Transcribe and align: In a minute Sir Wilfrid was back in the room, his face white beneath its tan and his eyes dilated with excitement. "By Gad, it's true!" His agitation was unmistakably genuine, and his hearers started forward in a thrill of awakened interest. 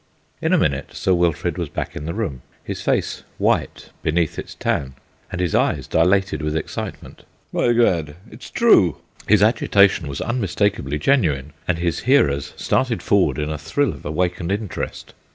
In 0.41 0.51
a 0.51 0.57
minute 0.57 0.95
Sir 0.95 1.13
Wilfrid 1.13 1.59
was 1.59 1.69
back 1.69 1.95
in 1.95 2.05
the 2.05 2.13
room, 2.15 2.41
his 2.63 2.81
face 2.81 3.21
white 3.37 3.91
beneath 4.01 4.39
its 4.39 4.55
tan 4.55 4.95
and 5.31 5.39
his 5.39 5.53
eyes 5.53 5.85
dilated 5.85 6.41
with 6.41 6.57
excitement. 6.57 7.21
"By 7.53 7.71
Gad, 7.73 8.15
it's 8.31 8.49
true!" 8.49 8.97
His 9.27 9.43
agitation 9.43 10.07
was 10.07 10.19
unmistakably 10.19 10.97
genuine, 10.97 11.53
and 11.67 11.77
his 11.77 11.99
hearers 11.99 12.53
started 12.57 13.03
forward 13.03 13.37
in 13.37 13.51
a 13.51 13.59
thrill 13.59 13.93
of 13.93 14.03
awakened 14.03 14.51
interest. 14.51 15.13